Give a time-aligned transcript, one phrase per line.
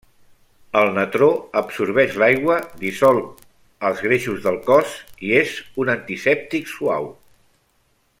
[0.79, 1.27] El natró
[1.61, 2.55] absorbeix l'aigua,
[2.85, 3.21] dissol
[3.91, 4.97] els greixos del cos
[5.29, 5.53] i és
[5.85, 7.07] un antisèptic suau.